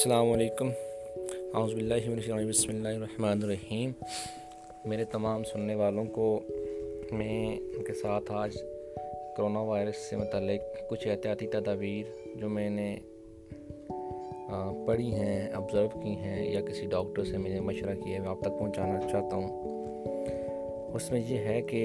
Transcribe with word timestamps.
السلام 0.00 0.30
علیکم۔ 0.32 0.68
اعوذ 1.54 1.72
باللہ 1.74 2.06
من 2.06 2.12
الشیطان 2.12 2.46
بسم 2.48 2.68
اللہ 2.70 2.88
الرحمن 2.88 3.42
الرحیم۔ 3.42 3.90
میرے 4.88 5.04
تمام 5.04 5.42
سننے 5.44 5.74
والوں 5.74 6.04
کو 6.14 6.28
میں 7.12 7.56
ان 7.56 7.84
کے 7.84 7.94
ساتھ 7.94 8.30
آج 8.34 8.56
کرونا 9.36 9.60
وائرس 9.70 9.96
سے 10.10 10.16
متعلق 10.16 10.62
کچھ 10.90 11.06
احتیاطی 11.08 11.46
تدابیر 11.52 12.04
جو 12.40 12.48
میں 12.48 12.68
نے 12.70 12.88
پڑھی 14.86 15.12
ہیں 15.14 15.52
آبزرو 15.52 15.88
کی 16.02 16.16
ہیں 16.22 16.50
یا 16.52 16.60
کسی 16.60 16.86
ڈاکٹر 16.90 17.24
سے 17.24 17.38
میں 17.38 17.50
نے 17.50 17.60
مشورہ 17.60 17.94
کیا 18.04 18.14
ہے، 18.14 18.20
میں 18.20 18.28
آپ 18.28 18.40
تک 18.40 18.58
پہنچانا 18.58 19.00
چاہتا 19.10 19.36
ہوں۔ 19.36 20.92
اس 20.94 21.10
میں 21.12 21.20
یہ 21.28 21.48
ہے 21.48 21.60
کہ 21.62 21.84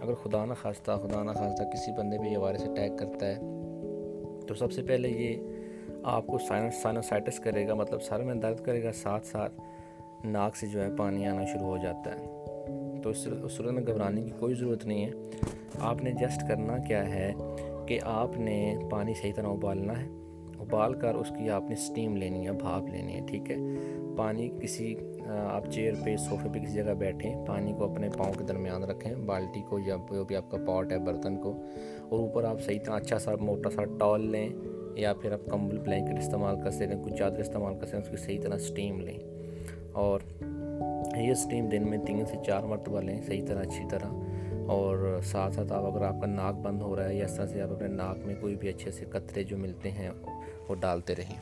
اگر 0.00 0.14
خدا 0.22 0.44
نہ 0.44 0.54
خواستہ 0.62 1.00
خدا 1.02 1.22
نہ 1.22 1.38
خواستہ 1.38 1.70
کسی 1.72 1.92
بندے 1.98 2.18
پہ 2.18 2.32
یہ 2.32 2.38
وائرس 2.38 2.68
اٹیک 2.68 2.98
کرتا 2.98 3.26
ہے، 3.26 3.38
تو 4.46 4.54
سب 4.54 4.72
سے 4.72 4.82
پہلے 4.82 5.08
یہ 5.08 5.58
آپ 6.02 6.26
کو 6.26 6.38
سائنس 6.38 6.74
سائنوسائٹس 6.82 7.38
کرے 7.40 7.66
گا 7.68 7.74
مطلب 7.74 8.02
سر 8.02 8.22
میں 8.22 8.34
درد 8.34 8.60
کرے 8.60 8.82
گا، 8.82 8.92
ساتھ 8.92 9.26
ساتھ 9.26 9.60
ناک 10.24 10.56
سے 10.56 10.66
جو 10.66 10.82
ہے 10.82 10.88
پانی 10.98 11.26
آنا 11.26 11.44
شروع 11.44 11.66
ہو 11.66 11.76
جاتا 11.76 12.18
ہے۔ 12.18 12.26
تو 13.02 13.10
اس 13.10 13.28
صورت 13.50 13.72
میں 13.72 13.82
گھبرانے 13.86 14.22
کی 14.22 14.30
کوئی 14.38 14.54
ضرورت 14.54 14.86
نہیں 14.86 15.04
ہے۔ 15.04 15.10
آپ 15.80 16.02
نے 16.02 16.12
جسٹ 16.12 16.40
کرنا 16.48 16.78
کیا 16.78 17.14
ہے 17.14 17.32
کہ 17.88 17.98
آپ 18.04 18.36
نے 18.36 18.74
پانی 18.90 19.14
صحیح 19.14 19.32
طرح 19.36 19.46
ابالنا 19.46 20.00
ہے۔ 20.02 20.08
ابال 20.58 20.94
کر 20.94 21.14
اس 21.14 21.28
کی 21.38 21.50
آپ 21.50 21.62
نے 21.68 21.76
سٹیم 21.76 22.16
لینی 22.16 22.46
ہے، 22.46 22.52
بھاپ 22.52 22.88
لینی 22.88 23.14
ہے، 23.14 23.20
ٹھیک 23.26 23.50
ہے۔ 23.50 23.56
پانی 24.16 24.50
کسی، 24.62 24.94
آپ 25.26 25.70
چیئر 25.70 25.94
پہ، 26.04 26.16
صوفے 26.16 26.48
پہ 26.52 26.58
کسی 26.58 26.72
جگہ 26.72 26.94
بیٹھیں، 26.94 27.46
پانی 27.46 27.72
کو 27.72 27.84
اپنے 27.84 28.08
پاؤں 28.18 28.32
کے 28.32 28.44
درمیان 28.44 28.82
رکھیں، 28.82 29.14
بالٹی 29.14 29.62
کو 29.68 29.78
یا 29.78 29.96
جو 30.12 30.24
بھی 30.24 30.36
آپ 30.36 30.50
کا 30.50 30.58
پاٹ 30.66 30.92
ہے 30.92 30.98
برتن 30.98 31.36
کو، 31.36 31.52
اور 32.08 32.18
اوپر 32.18 32.44
آپ 32.44 32.60
صحیح 32.60 32.78
طرح 32.84 32.94
اچھا 32.94 33.18
سا 33.18 33.34
موٹا 33.40 33.70
سا 33.70 33.84
ٹال 33.98 34.30
لیں۔ 34.30 34.48
یا 34.94 35.14
پھر 35.14 35.32
آپ 35.32 35.50
کمبل 35.50 35.78
بلینکٹ 35.78 36.18
استعمال 36.18 36.60
کر 36.64 36.70
سکتے 36.70 36.86
ہیں، 36.86 37.04
کچھ 37.04 37.14
چادر 37.14 37.38
استعمال 37.38 37.78
کر 37.78 37.86
سکتے 37.86 37.96
ہیں، 37.96 38.04
اس 38.04 38.10
کی 38.10 38.16
صحیح 38.16 38.40
طرح 38.40 38.58
سٹیم 38.58 39.00
لیں۔ 39.00 39.18
اور 39.92 40.20
یہ 41.16 41.34
سٹیم 41.34 41.68
دن 41.68 41.90
میں 41.90 41.98
تین 42.06 42.26
سے 42.26 42.36
چار 42.46 42.62
مرتبہ 42.62 43.00
لیں، 43.00 43.20
صحیح 43.26 43.46
طرح، 43.46 43.60
اچھی 43.60 43.84
طرح۔ 43.90 44.08
اور 44.68 45.20
ساتھ 45.24 45.54
ساتھ 45.54 45.72
آپ 45.72 45.84
اگر 45.84 46.02
آپ 46.02 46.20
کا 46.20 46.26
ناک 46.26 46.54
بند 46.54 46.82
ہو 46.82 46.96
رہا 46.96 47.08
ہے 47.08 47.14
یا 47.14 47.24
اس 47.24 47.36
طرح 47.36 47.46
سے 47.46 47.62
آپ 47.62 47.70
اپنے 47.70 47.88
ناک 47.88 48.26
میں 48.26 48.34
کوئی 48.40 48.56
بھی 48.56 48.68
اچھے 48.68 48.90
سے 48.90 49.04
قطرے 49.04 49.44
جو 49.44 49.58
ملتے 49.58 49.90
ہیں، 49.90 50.10
وہ 50.68 50.74
ڈالتے 50.74 51.14
رہیں۔ 51.14 51.34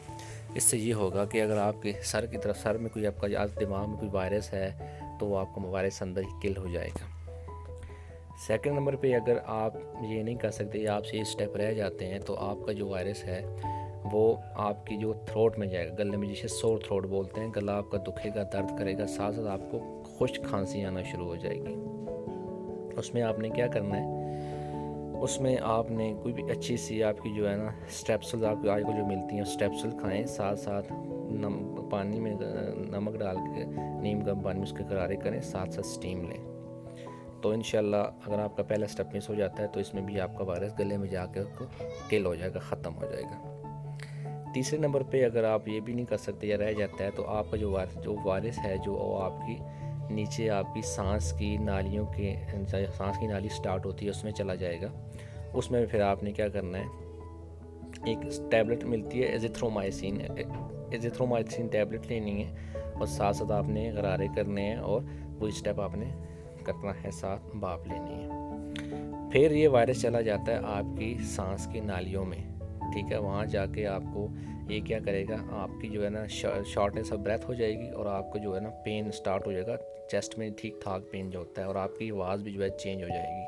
اس 0.55 0.62
سے 0.62 0.78
یہ 0.78 0.94
ہوگا 0.94 1.24
کہ 1.24 1.42
اگر 1.42 1.58
آپ 1.58 1.83
کے 1.83 1.92
سر 2.02 2.27
کی 2.27 2.36
طرف، 2.38 2.58
سر 2.58 2.77
میں 2.78 2.90
کوئی 2.90 3.06
آپ 3.06 3.20
کا 3.20 3.27
دماغ 3.60 3.90
میں 3.90 3.98
کوئی 3.98 4.10
وائرس 4.12 4.52
ہے، 4.52 4.70
تو 5.20 5.27
وہ 5.27 5.38
آپ 5.38 5.55
کا 5.55 5.62
وائرس 5.62 6.02
اندر 6.02 6.20
ہی 6.20 6.48
کل 6.48 6.56
ہو 6.56 6.66
جائے 6.72 6.88
گا۔ 6.88 7.17
سیکنڈ 8.47 8.75
نمبر 8.75 8.97
پہ 8.97 9.14
اگر 9.14 9.39
آپ 9.47 9.75
یہ 10.00 10.22
نہیں 10.22 10.34
کر 10.34 10.50
سکتے 10.50 10.89
آپ 10.89 11.06
سے 11.06 11.17
یہ 11.17 11.22
اسٹیپ 11.22 11.56
رہ 11.56 11.72
جاتے 11.72 12.06
ہیں 12.06 12.19
تو 12.19 12.34
آپ 12.39 12.56
کا 12.67 12.72
جو 12.72 12.86
وائرس 12.86 13.25
ہے 13.25 13.42
وہ 14.12 14.36
آپ 14.55 14.86
کی 14.86 14.97
جو 14.97 15.12
تھروٹ 15.12 15.58
میں 15.58 15.67
جائے 15.67 15.89
گا، 15.89 15.95
گلے 15.98 16.17
میں 16.17 16.28
جسے 16.28 16.48
سور 16.48 16.78
تھروٹ 16.78 17.06
بولتے 17.06 17.41
ہیں، 17.41 17.48
گلا 17.56 17.77
آپ 17.77 17.91
کا 17.91 17.98
دکھے 17.98 18.30
گا، 18.34 18.42
درد 18.53 18.78
کرے 18.78 18.98
گا، 18.98 19.06
ساتھ 19.06 19.36
ساتھ 19.36 19.47
آپ 19.47 19.70
کو 19.70 20.03
خشک 20.19 20.45
کھانسی 20.45 20.84
آنا 20.84 21.03
شروع 21.03 21.27
ہو 21.27 21.36
جائے 21.36 21.56
گی۔ 21.56 21.75
اس 22.97 23.14
میں 23.14 23.22
آپ 23.22 23.39
نے 23.39 23.48
کیا 23.48 23.67
کرنا 23.67 23.97
ہے؟ 23.97 24.19
اس 25.23 25.41
میں 25.41 25.56
آپ 25.62 25.91
نے 25.91 26.14
کوئی 26.23 26.34
بھی 26.34 26.42
اچھی 26.50 26.77
سی 26.77 27.02
آپ 27.02 27.20
کی 27.23 27.34
جو 27.36 27.50
ہے 27.50 27.56
نا 27.56 27.67
اسٹیپسل 27.67 28.45
آپ 28.45 28.56
کو 28.62 28.70
آج 28.70 28.83
کو 28.86 28.92
جو 28.92 29.05
ملتی 29.06 29.34
ہیں 29.34 29.42
اسٹیپسل 29.42 29.91
کھائیں، 29.98 30.27
ساتھ 30.27 30.58
ساتھ 30.58 30.92
نم 31.33 31.75
پانی 31.91 32.20
میں، 32.20 32.34
نمک 32.75 33.19
ڈال 33.19 33.36
کے، 33.36 33.64
نیم 34.02 34.20
گرم 34.20 34.41
پانی 34.41 34.58
میں 34.58 34.67
اس 34.67 34.75
کے 34.78 34.84
کرارے 34.91 35.17
کریں، 35.17 35.41
ساتھ 35.41 35.75
ساتھ 35.75 35.86
سٹیم 35.86 36.28
لیں۔ 36.28 36.58
تو 37.42 37.50
انشاءاللہ 37.50 37.97
اگر 37.97 38.39
آپ 38.39 38.56
کا 38.56 38.62
پہلا 38.62 38.86
سٹیپ 38.86 39.14
مس 39.14 39.28
ہو 39.28 39.34
جاتا 39.34 39.62
ہے 39.62 39.69
تو 39.69 39.81
اس 39.81 39.94
میں 39.94 40.03
بھی 40.03 40.20
آپ 40.20 40.39
کا 40.39 40.44
وائرس 40.44 40.72
گلے 40.78 40.97
میں 40.97 41.08
جا 41.08 41.27
کے 41.27 41.41
کل 42.08 42.27
ہو 42.27 42.34
جائے 42.34 42.55
گا، 42.55 42.58
ختم 42.58 42.97
ہو 42.97 43.06
جائے 43.11 43.22
گا۔ 43.22 43.55
تیسرے 44.55 44.78
نمبر 44.78 45.03
پہ 45.03 45.24
اگر 45.24 45.45
آپ 45.45 45.68
یہ 45.68 45.80
بھی 45.80 45.92
نہیں 45.92 46.07
کر 46.07 46.17
سکتے 46.17 46.46
یا 46.46 46.57
رہ 46.57 46.73
جاتا 46.73 47.05
ہے 47.05 47.11
تو 47.11 47.27
آپ 47.27 47.51
کا 47.51 47.57
جو 47.57 47.70
وائرس 47.70 48.05
جو 48.05 48.17
وائرس 48.24 48.58
ہے، 48.64 48.77
جو 48.85 49.17
آپ 49.17 49.33
کی 49.46 49.57
نیچے 50.11 50.51
آپ 50.51 50.74
کی 50.74 50.83
سانس 50.83 51.33
کی 51.33 51.57
نالیوں 51.57 52.07
کے، 52.07 52.35
سانس 52.96 53.18
کی 53.18 53.27
نالی 53.27 53.48
سٹارٹ 53.48 53.86
ہوتی 53.86 54.07
ہے، 54.07 54.11
اس 54.11 54.24
میں 54.24 54.33
چلا 54.33 54.55
جائے 54.55 54.80
گا۔ 54.80 54.86
اس 55.52 55.70
میں 55.70 55.86
پھر 55.86 56.01
آپ 56.01 56.23
نے 56.23 56.33
کیا 56.33 56.48
کرنا 56.48 56.79
ہے؟ 56.79 56.85
ایک 58.05 58.18
ٹیبلٹ 58.51 58.85
ملتی 58.85 59.20
ہے 59.20 59.27
ایزیتھرومائسین 59.27 60.20
ایزیتھرومائسین 60.91 61.67
ٹیبلٹ 61.67 62.07
لینی 62.07 62.45
ہے 62.45 62.52
اور 62.74 63.07
ساتھ 63.07 63.36
ساتھ 63.36 63.52
آپ 63.52 63.68
نے 63.68 63.92
غرارے 63.92 64.27
کرنے 64.36 64.62
ہیں 64.62 64.77
اور 64.77 65.02
وہ 65.39 65.46
اسٹیپ 65.46 65.80
آپ 65.80 65.96
نے 65.96 66.07
کرنا 66.73 66.92
ہے 67.05 67.11
ساتھ 67.11 67.56
باپ 67.56 67.86
لینی 67.86 68.24
ہے۔ 68.24 68.29
پھر 69.33 69.51
یہ 69.51 69.68
وائرس 69.68 70.02
چلا 70.02 70.20
جاتا 70.20 70.52
ہے 70.52 70.58
آپ 70.62 70.98
کی 70.98 71.17
سانس 71.24 71.68
کی 71.73 71.80
نالیوں 71.80 72.24
میں، 72.24 72.39
ٹھیک 72.92 73.12
ہے؟ 73.12 73.17
وہاں 73.17 73.46
جا 73.46 73.67
کے 73.67 73.86
آپ 73.86 74.02
کو 74.14 74.29
یہ 74.68 74.80
کیا 74.80 74.98
کرے 75.05 75.24
گا، 75.29 75.36
آپ 75.51 75.70
کی 75.80 75.89
جو 75.89 76.05
ہے 76.05 76.11
نا 76.11 76.27
شارٹنیس 76.64 77.12
آف 77.12 77.18
بریتھ 77.18 77.46
ہو 77.46 77.55
جائے 77.55 77.79
گی 77.79 77.89
اور 77.90 78.06
آپ 78.06 78.33
کو 78.33 78.39
جو 78.39 78.55
ہے 78.55 78.61
نا 78.61 78.68
پین 78.84 79.11
سٹارٹ 79.12 79.46
ہو 79.46 79.52
جائے 79.52 79.67
گا۔ 79.67 79.77
چیسٹ 80.11 80.39
میں 80.39 80.51
ٹھیک 80.56 80.74
ٹھاک 80.83 81.11
پین 81.11 81.30
جو 81.30 81.39
ہوتا 81.39 81.62
ہے 81.62 81.67
اور 81.67 81.74
آپ 81.74 81.98
کی 81.98 82.11
آواز 82.11 82.42
بھی 82.42 82.52
جو 82.52 82.62
ہے 82.62 82.68
چینج 82.70 83.02
ہو 83.02 83.08
جائے 83.08 83.36
گی۔ 83.36 83.45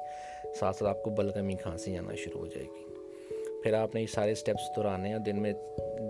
ساتھ 0.54 0.76
ساتھ 0.76 0.90
آپ 0.90 1.02
کو 1.02 1.10
بلغمی 1.10 1.54
کھانسی 1.54 1.96
آنا 1.96 2.14
شروع 2.14 2.40
ہو 2.40 2.46
جائے 2.46 2.66
گی۔ 2.66 2.84
پھر 3.62 3.74
آپ 3.74 3.94
نے 3.94 4.00
یہ 4.00 4.06
سارے 4.06 4.32
اسٹیپس 4.32 4.76
دہرانے 4.76 5.08
ہیں 5.08 5.18
دن 5.18 5.42
میں 5.42 5.52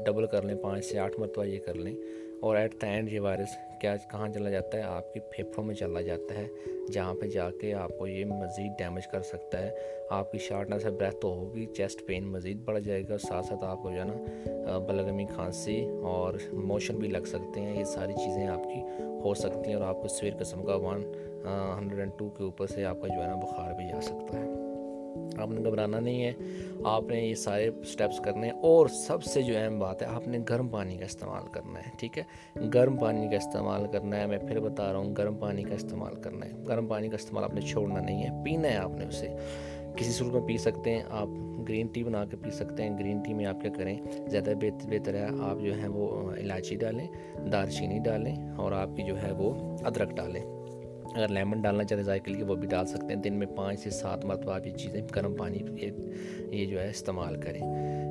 ڈبل 0.07 0.27
کر 0.27 0.43
لیں، 0.43 0.55
پانچ 0.55 0.85
سے 0.85 0.99
آٹھ 0.99 1.21
مرتبہ 1.21 1.45
یہ 1.45 1.59
کر 1.59 1.75
لیں۔ 1.75 1.95
اور 2.43 2.57
ایٹ 2.57 2.75
دا 2.83 2.87
اینڈ 2.87 3.13
یہ 3.13 3.21
وائرس 3.21 3.57
کیا 3.81 3.95
کہاں 4.11 4.29
چلا 4.29 4.51
جاتا 4.51 4.79
ہے؟ 4.79 4.83
آپ 4.83 5.13
کی 5.15 5.21
پھیپھڑوں 5.31 5.65
میں 5.67 5.75
چلا 5.75 6.01
جاتا 6.01 6.35
ہے، 6.35 6.47
جہاں 6.93 7.15
پہ 7.15 7.27
جا 7.27 7.49
کے 7.61 7.73
آپ 7.75 7.91
کو 7.99 8.07
یہ 8.07 8.25
مزید 8.25 8.73
ڈیمیج 8.79 9.07
کر 9.07 9.23
سکتا 9.23 9.59
ہے۔ 9.59 9.71
آپ 10.11 10.33
کی 10.33 10.39
شارٹنیس 10.39 10.87
آف 10.87 10.93
بریتھ 10.93 11.17
تو 11.21 11.35
ہوگی 11.35 11.67
چیسٹ 11.67 12.07
پین 12.07 12.27
مزید 12.33 12.65
بڑھ 12.65 12.81
جائے 12.81 13.03
گا 13.09 13.19
ساتھ 13.19 13.47
ساتھ 13.47 13.65
آپ 13.65 13.83
کو 13.83 13.91
جو 13.91 14.01
ہے 14.01 14.05
نا 14.05 14.79
بلغمی 14.89 15.27
کھانسی 15.35 15.81
اور 16.05 16.35
موشن 16.53 16.97
بھی 16.97 17.09
لگ 17.09 17.25
سکتے 17.27 17.61
ہیں۔ 17.61 17.79
یہ 17.79 17.85
ساری 17.85 18.13
چیزیں 18.13 18.47
آپ 18.47 18.65
کی 18.65 18.81
ہو 19.25 19.35
سکتی 19.35 19.69
ہیں 19.69 19.75
اور 19.75 19.87
آپ 19.89 20.03
کو 20.03 20.09
سویر 20.09 20.35
قسم 20.39 20.65
کا 20.65 20.75
ون 20.77 21.05
ہنڈریڈ 21.45 22.01
اینڈ 22.01 22.13
ٹو 22.19 22.29
کے 22.29 22.45
اوپر 22.45 22.67
سے 22.67 22.85
آپ 22.85 23.01
کا 23.03 23.09
جو 23.09 23.23
ہے 23.23 23.27
نا، 23.27 23.37
بخار 23.37 23.75
بھی 23.75 23.89
جا 23.89 24.01
سکتا 24.01 24.39
ہے۔ 24.39 24.49
آپ 25.39 25.49
نے 25.49 25.71
گھبرانا 25.71 26.01
نہیں 26.01 26.25
ہے، 26.25 26.33
آپ 26.85 27.03
نے 27.03 27.21
یہ 27.21 27.35
سارے 27.35 27.71
سٹیپس 27.85 28.21
کرنے 28.21 28.47
ہیں 28.47 28.55
اور 28.55 28.87
سب 28.87 29.23
سے 29.23 29.43
جو 29.43 29.55
اہم 29.59 29.79
بات 29.79 30.03
ہے، 30.03 30.07
آپ 30.07 30.29
نے 30.29 30.39
گرم 30.49 30.69
پانی 30.69 30.97
کا 30.97 31.05
استعمال 31.05 31.43
کرنا 31.53 31.79
ہے، 31.79 31.91
ٹھیک 31.99 32.19
ہے؟ 32.19 32.23
گرم 32.75 32.97
پانی 32.97 33.29
کا 33.29 33.37
استعمال 33.37 33.87
کرنا 33.93 34.17
ہے، 34.17 34.27
میں 34.27 34.39
پھر 34.39 34.61
بتا 34.61 34.93
رہا 34.93 34.99
ہوں، 34.99 35.17
گرم 35.17 35.35
پانی 35.35 35.63
کا 35.63 35.75
استعمال 35.75 36.15
کرنا 36.15 36.47
ہے۔ 36.47 36.51
گرم 36.69 36.87
پانی 36.87 37.09
کا 37.09 37.15
استعمال 37.15 37.45
آپ 37.45 37.55
نے 37.55 37.61
چھوڑنا 37.61 38.01
نہیں 38.01 38.23
ہے، 38.23 38.45
پینا 38.45 38.69
ہے 38.69 38.77
آپ 38.77 38.91
نے 38.91 39.05
اسے۔ 39.05 39.29
کسی 39.97 40.11
صورت 40.11 40.33
میں 40.33 40.41
پی 40.41 40.57
سکتے 40.57 40.91
ہیں، 40.91 41.03
آپ 41.11 41.29
گرین 41.69 41.87
ٹی 41.87 42.05
بنا 42.05 42.25
کے 42.25 42.37
پی 42.37 42.51
سکتے 42.51 42.83
ہیں۔ 42.83 42.99
گرین 42.99 43.19
ٹی 43.19 43.35
میں 43.35 43.47
آپ 43.47 43.61
کیا 43.61 43.71
کریں، 43.77 44.01
زیادہ 44.27 44.53
بہتر 44.61 45.15
ہے 45.15 45.25
آپ 45.25 45.57
جو 45.65 45.75
ہیں 45.75 45.89
وہ 45.89 46.31
الائچی 46.31 46.77
ڈالیں 46.77 47.07
دار 47.53 47.67
چینی 47.67 47.99
ڈالیں 47.99 48.37
اور 48.57 48.73
آپ 48.73 48.97
کی 48.97 49.03
جو 49.03 49.23
ہے 49.23 49.33
وہ 49.33 49.77
ادرک 49.85 50.11
ڈالیں۔ 50.17 50.60
اگر 51.15 51.29
لیمن 51.29 51.61
ڈالنا 51.61 51.85
چاہتے 51.85 52.03
ذائقے 52.03 52.25
کے 52.25 52.33
لیے 52.33 52.45
وہ 52.45 52.55
بھی 52.55 52.69
ڈال 52.69 52.87
سکتے 52.87 53.15
ہیں۔ 53.15 53.21
دن 53.21 53.35
میں 53.35 53.47
پانچ 53.47 53.81
سے 53.81 53.91
سات 53.91 54.25
مرتبہ 54.25 54.53
آپ 54.53 54.67
یہ 54.67 54.73
چیزیں 54.73 55.03
گرم 55.17 55.35
پانی 55.35 55.59
یہ 56.51 56.67
جو 56.67 56.81
ہے 56.81 56.89
استعمال 56.89 57.41
کریں۔ 57.41 57.61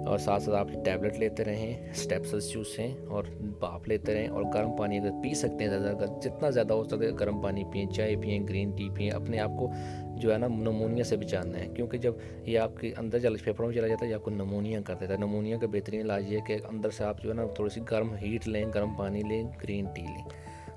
اور 0.05 0.17
ساتھ 0.17 0.43
ساتھ 0.43 0.57
آپ 0.57 0.85
ٹیبلٹ 0.85 1.19
لیتے 1.19 1.43
رہیں 1.43 1.89
اسٹیپسز 1.89 2.51
چوسیں 2.51 2.93
اور 3.07 3.23
باپ 3.59 3.87
لیتے 3.87 4.13
رہیں 4.13 4.27
اور 4.27 4.43
گرم 4.53 4.75
پانی 4.75 4.99
اگر 4.99 5.09
پی 5.23 5.33
سکتے 5.33 5.63
ہیں، 5.63 5.79
زیادہ 5.79 6.05
جتنا 6.21 6.49
زیادہ 6.49 6.73
ہو 6.73 6.83
سکتا 6.83 7.05
ہے 7.05 7.11
گرم 7.19 7.41
پانی 7.41 7.63
پئیں، 7.71 7.85
چائے 7.85 8.15
پئیں، 8.15 8.47
گرین 8.47 8.71
ٹی 8.71 8.89
پئیں، 8.95 9.11
اپنے 9.11 9.39
آپ 9.39 9.51
کو 9.59 9.71
جو 10.15 10.33
ہے 10.33 10.37
نا 10.37 10.47
نمونیا 10.47 11.03
سے 11.03 11.17
بچانا 11.17 11.59
ہے۔ 11.59 11.67
کیونکہ 11.75 11.97
جب 11.97 12.13
یہ 12.45 12.59
آپ 12.59 12.77
کے 12.77 12.93
اندر 12.97 13.19
چل 13.19 13.37
پھیپھڑوں 13.37 13.69
میں 13.69 13.77
چلا 13.77 13.87
جاتا 13.87 14.05
ہے، 14.05 14.09
یہ 14.09 14.15
آپ 14.15 14.23
کو 14.23 14.31
نمونیا 14.31 14.81
کر 14.81 14.93
دیتا 14.99 15.13
ہے۔ 15.13 15.17
نمونیا 15.17 15.57
کا 15.57 15.67
بہترین 15.71 16.01
علاج 16.01 16.31
یہ 16.31 16.37
ہے 16.37 16.43
کہ 16.47 16.57
اندر 16.69 16.89
سے 16.89 17.03
آپ 17.03 17.23
جو 17.23 17.29
ہے 17.29 17.35
نا 17.35 17.45
تھوڑی 17.55 17.69
سی 17.69 17.81
گرم 17.91 18.15
ہیٹ 18.15 18.47
لیں، 18.47 18.65
گرم 18.75 18.93
پانی 18.93 19.21
لیں، 19.21 19.43
گرین 19.63 19.85
ٹی 19.95 20.01
لیں۔ 20.01 20.29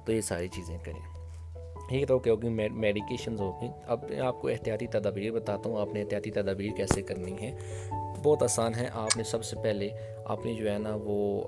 تو 0.05 0.13
یہ 0.13 0.21
ساری 0.21 0.49
چیزیں 0.49 0.79
کریں۔ 0.85 1.12
ٹھیک 1.93 2.07
تو 2.09 2.15
ہوگی 2.15 2.49
میڈیکیشنز 2.49 3.41
ہوگی 3.41 3.69
اب 3.87 4.05
میں 4.11 4.21
آپ 4.21 4.41
کو 4.41 4.49
احتیاطی 4.49 4.87
تدابیر 4.87 5.33
بتاتا 5.33 5.71
ہوں، 5.71 5.81
آپ 5.81 5.93
نے 5.95 6.01
احتیاطی 6.01 6.31
تدابیر 6.31 6.71
کیسے 6.77 7.03
کرنی 7.03 7.33
ہے 7.41 7.51
بہت 8.23 8.43
آسان 8.43 8.75
ہے، 8.75 8.89
آپ 8.93 9.17
نے 9.17 9.23
سب 9.23 9.45
سے 9.45 9.57
پہلے 9.63 9.89
آپ 10.25 10.45
نے 10.47 10.55
جو 10.55 10.73
ہے 10.73 10.79
نا 10.79 10.97
وہ 11.05 11.43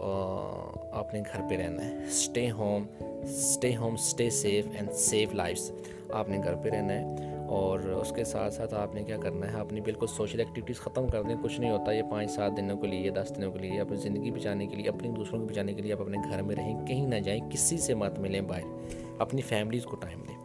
آپ 0.92 1.14
نے 1.14 1.20
گھر 1.20 1.40
پہ 1.50 1.56
رہنا 1.56 1.84
ہے۔ 1.84 1.94
Stay 2.06 2.50
home 2.50 2.86
stay 3.22 3.76
home 3.76 3.94
stay 3.94 4.30
safe 4.30 4.66
and 4.74 4.92
save 4.92 5.34
lives 5.34 5.70
آپ 6.12 6.28
نے 6.28 6.38
گھر 6.44 6.54
پہ 6.54 6.68
رہنا 6.68 6.94
ہے۔ 6.94 7.33
اور 7.48 7.78
اس 7.80 8.12
کے 8.16 8.24
ساتھ 8.24 8.54
ساتھ 8.54 8.74
آپ 8.74 8.94
نے 8.94 9.04
کیا 9.04 9.16
کرنا 9.16 9.52
ہے؟ 9.52 9.60
اپنی 9.60 9.80
بالکل 9.80 10.06
سوشل 10.06 10.38
ایکٹیویٹیز 10.38 10.78
ختم 10.78 11.08
کر 11.08 11.22
دیں، 11.22 11.36
کچھ 11.42 11.60
نہیں 11.60 11.70
ہوتا، 11.70 11.92
یہ 11.92 12.02
پانچ 12.10 12.30
سات 12.30 12.56
دنوں 12.56 12.76
کے 12.76 12.86
لیے، 12.86 13.10
دس 13.10 13.32
دنوں 13.36 13.52
کے 13.52 13.58
لیے، 13.58 13.80
اپنی 13.80 13.96
زندگی 13.96 14.30
بچانے 14.30 14.66
کے 14.66 14.76
لیے، 14.76 14.88
اپنی 14.88 15.08
دوسروں 15.08 15.40
کو 15.40 15.46
بچانے 15.46 15.74
کے 15.74 15.82
لیے 15.82 15.92
آپ 15.92 16.00
اپنے 16.00 16.18
گھر 16.30 16.42
میں 16.42 16.56
رہیں، 16.56 16.86
کہیں 16.86 17.06
نہ 17.06 17.14
جائیں، 17.14 17.50
کسی 17.50 17.78
سے 17.78 17.94
مت 17.94 18.18
ملیں 18.18 18.40
باہر، 18.40 18.94
اپنی 19.18 19.42
فیملیز 19.42 19.84
کو 19.84 19.96
ٹائم 19.96 20.22
دیں۔ 20.28 20.36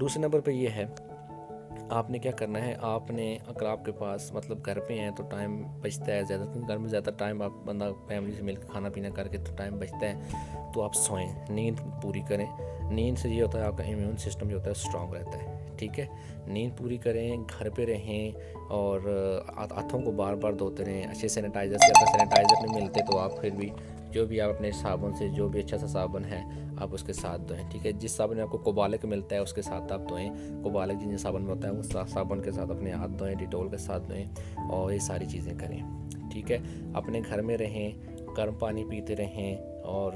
دوسرے 0.00 0.22
نمبر 0.22 0.40
پہ 0.40 0.50
یہ 0.50 0.68
ہے، 0.68 0.84
آپ 1.90 2.10
نے 2.10 2.18
کیا 2.18 2.32
کرنا 2.32 2.66
ہے؟ 2.66 2.76
آپ 2.80 3.10
نے 3.10 3.38
اگر 3.46 3.66
آپ 3.66 3.84
کے 3.84 3.92
پاس 3.92 4.32
مطلب 4.32 4.58
گھر 4.66 4.80
پہ 4.80 4.98
ہیں 4.98 5.10
تو 5.10 5.22
ٹائم 5.22 5.62
بچتا 5.80 6.12
ہے 6.12 6.22
زیادہ 6.24 6.44
گھر 6.68 6.76
میں 6.76 6.88
زیادہ 6.88 7.10
ٹائم 7.18 7.42
آپ 7.42 7.50
بندہ 7.64 7.92
فیملی 8.08 8.32
سے 8.32 8.42
مل 8.42 8.54
کے 8.54 8.68
کھانا 8.68 8.88
پینا 8.88 9.08
کر 9.08 9.28
کے 9.28 9.38
تو 9.38 9.54
ٹائم 9.56 9.78
بچتا 9.78 10.06
ہے، 10.06 10.14
تو 10.74 10.82
آپ 10.82 10.94
سوئیں، 10.94 11.28
نیند 11.50 12.02
پوری 12.02 12.22
کریں۔ 12.28 12.46
نیند 12.90 13.18
سے 13.18 13.28
یہ 13.28 13.42
ہوتا 13.42 13.60
ہے، 13.60 13.64
آپ 13.64 13.78
کا 13.78 13.84
امیون 13.84 14.16
سسٹم 14.16 14.48
جو 14.48 14.56
ہوتا 14.56 14.66
ہے 14.66 14.70
اسٹرانگ 14.70 15.12
رہتا 15.12 15.42
ہے۔ 15.42 15.59
ٹھیک 15.80 15.98
ہے؟ 16.00 16.06
نیند 16.46 16.76
پوری 16.78 16.96
کریں، 16.96 17.36
گھر 17.36 17.68
پہ 17.70 17.84
رہیں 17.84 18.30
اور 18.70 19.00
ہاتھوں 19.56 20.00
کو 20.00 20.10
بار 20.12 20.34
بار 20.34 20.52
دھوتے 20.52 20.84
رہیں، 20.84 21.02
اچھے 21.02 21.28
سینیٹائزر 21.28 21.78
سے 21.78 21.92
اگر 21.96 22.12
سینیٹائزر 22.12 22.66
نہیں 22.66 22.82
ملتے 22.82 23.00
تو 23.10 23.18
آپ 23.18 23.40
پھر 23.40 23.50
بھی 23.50 23.68
جو 24.12 24.24
بھی 24.26 24.40
آپ 24.40 24.50
اپنے 24.50 24.70
صابن 24.70 25.12
سے 25.18 25.28
جو 25.28 25.48
بھی 25.48 25.60
اچھا 25.60 25.78
سا 25.78 25.86
صابن 25.86 26.24
ہے، 26.24 26.40
آپ 26.78 26.88
اس 26.92 27.02
کے 27.02 27.12
ساتھ 27.12 27.42
دھوئیں، 27.48 27.62
ٹھیک 27.70 27.86
ہے؟ 27.86 27.92
جس 27.92 28.16
صابن 28.16 28.34
میں 28.34 28.42
آپ 28.42 28.50
کو 28.50 28.58
کوبالک 28.58 29.04
ملتا 29.04 29.36
ہے، 29.36 29.40
اس 29.40 29.52
کے 29.52 29.62
ساتھ 29.62 29.92
آپ 29.92 30.08
دھوئیں۔ 30.08 30.30
کوبالک 30.62 31.00
جن 31.00 31.16
صابن 31.16 31.42
میں 31.42 31.54
ہوتا 31.54 31.68
ہے، 31.68 31.72
وہ 31.72 31.82
صابن 32.08 32.42
کے 32.42 32.52
ساتھ 32.52 32.70
اپنے 32.70 32.92
ہاتھ 32.92 33.10
دھوئیں، 33.10 33.34
ڈیٹول 33.34 33.68
کے 33.68 33.76
ساتھ 33.76 34.08
دھوئیں 34.08 34.24
اور 34.70 34.92
یہ 34.92 34.98
ساری 34.98 35.26
چیزیں 35.26 35.52
کریں، 35.58 35.78
ٹھیک 36.32 36.50
ہے؟ 36.52 36.58
اپنے 36.94 37.20
گھر 37.30 37.42
میں 37.42 37.56
رہیں، 37.58 37.90
گرم 38.36 38.54
پانی 38.54 38.84
پیتے 38.84 39.16
رہیں 39.16 39.54
اور 39.84 40.12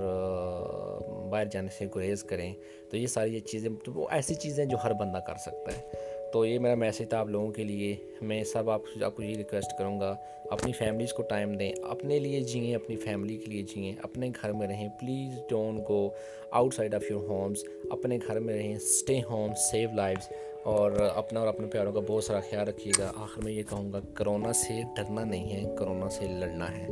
باہر 1.24 1.44
جانے 1.44 1.68
سے 1.78 1.86
گریز 1.94 2.24
کریں، 2.24 2.54
تو 2.90 2.96
یہ 2.96 3.06
ساری 3.06 3.40
چیزیں، 3.40 3.70
تو 3.84 3.92
وہ 3.92 4.06
ایسی 4.10 4.34
چیزیں 4.34 4.64
جو 4.64 4.76
ہر 4.84 4.92
بندہ 4.92 5.18
کر 5.18 5.34
سکتا 5.36 5.78
ہے۔ 5.78 6.14
تو 6.32 6.46
یہ 6.46 6.58
میرا 6.58 6.74
میسیج 6.74 7.08
تھا 7.08 7.18
آپ 7.18 7.26
لوگوں 7.26 7.52
کے 7.52 7.64
لیے۔ 7.64 7.96
میں 8.22 8.44
سب 8.44 8.70
آپ 8.70 8.80
آپ 9.02 9.16
کو 9.16 9.22
یہ 9.22 9.36
ریکویسٹ 9.36 9.78
کروں 9.78 10.00
گا، 10.00 10.16
اپنی 10.50 10.72
فیملیز 10.72 11.12
کو 11.12 11.22
ٹائم 11.22 11.52
دیں، 11.52 11.72
اپنے 11.90 12.18
لیے 12.18 12.40
جئیں، 12.40 12.74
اپنی 12.74 12.96
فیملی 12.96 13.36
کے 13.36 13.46
لیے 13.46 13.62
جئیں، 13.62 13.92
اپنے 14.02 14.30
گھر 14.42 14.52
میں 14.52 14.68
رہیں۔ 14.68 14.88
Please 14.88 15.38
don't 15.50 15.88
go 15.88 16.10
outside 16.74 16.94
of 16.94 17.10
your 17.10 17.20
homes 17.20 17.64
اپنے 17.90 18.18
گھر 18.26 18.40
میں 18.40 18.54
رہیں 18.54 18.76
اسٹے 18.76 19.20
ہوم 19.30 19.50
سیو 19.70 19.88
لائفز 19.94 20.32
اور 20.64 20.92
اپنا 21.14 21.40
اور 21.40 21.48
اپنے 21.48 21.66
پیاروں 21.66 21.92
کا 21.92 22.00
بہت 22.06 22.24
سارا 22.24 22.40
خیال 22.40 22.68
رکھیے 22.68 22.92
گا۔ 22.98 23.12
آخر 23.16 23.42
میں 23.44 23.52
یہ 23.52 23.62
کہوں 23.62 23.92
گا، 23.92 24.00
کرونا 24.14 24.52
سے 24.52 24.82
ڈرنا 24.96 25.24
نہیں 25.24 25.52
ہے، 25.52 25.76
کرونا 25.78 26.10
سے 26.10 26.24
لڑنا 26.26 26.78
ہے۔ 26.78 26.86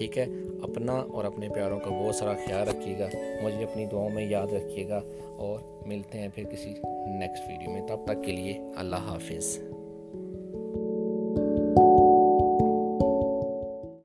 ٹھیک 0.00 0.18
ہے؟ 0.18 0.26
اپنا 0.62 0.92
اور 0.92 1.24
اپنے 1.24 1.48
پیاروں 1.48 1.80
کا 1.80 1.90
بہت 1.90 2.14
سارا 2.14 2.32
خیال 2.32 2.68
رکھیے 2.68 2.98
گا۔ 2.98 3.08
مجھے 3.42 3.64
اپنی 3.64 3.86
دعاؤں 3.86 4.10
میں 4.10 4.26
یاد 4.26 4.46
رکھیے 4.46 4.88
گا 4.88 5.00
اور 5.36 5.58
ملتے 5.86 6.18
ہیں 6.18 6.28
پھر 6.34 6.44
کسی 6.44 6.70
نیکسٹ 7.18 7.48
ویڈیو 7.48 7.70
میں۔ 7.70 7.88
تب 7.88 7.98
تک 8.04 8.24
کے 8.24 8.32
لیے 8.32 8.58
اللہ 8.76 8.96
حافظ۔ 8.96 9.58